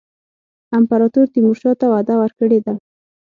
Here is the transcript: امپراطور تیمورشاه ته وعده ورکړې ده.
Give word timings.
امپراطور 0.77 1.25
تیمورشاه 1.33 1.75
ته 1.81 1.85
وعده 1.93 2.13
ورکړې 2.21 2.59
ده. 2.65 2.73